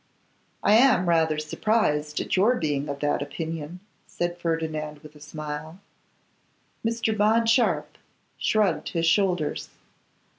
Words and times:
'I 0.63 0.73
am 0.77 1.07
rather 1.09 1.37
surprised 1.37 2.19
at 2.19 2.35
your 2.35 2.55
being 2.55 2.89
of 2.89 3.01
that 3.01 3.21
opinion,' 3.21 3.81
said 4.07 4.35
Ferdinand, 4.39 4.97
with 5.03 5.15
a 5.15 5.19
smile. 5.19 5.77
Mr. 6.83 7.15
Bond 7.15 7.47
Sharpe 7.47 7.99
shrugged 8.39 8.89
his 8.89 9.05
shoulders. 9.05 9.69